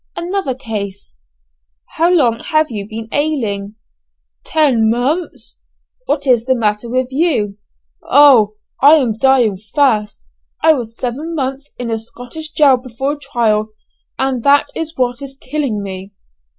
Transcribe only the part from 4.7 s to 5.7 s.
months."